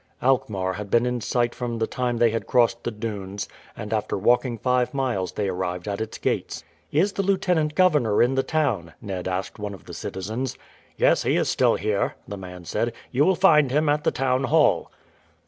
[0.23, 4.17] Alkmaar had been in sight from the time they had crossed the dunes, and after
[4.17, 6.63] walking five miles they arrived at its gates.
[6.91, 10.57] "Is the lieutenant governor in the town?" Ned asked one of the citizens.
[10.97, 12.93] "Yes, he is still here," the man said.
[13.11, 14.91] "You will find him at the town hall."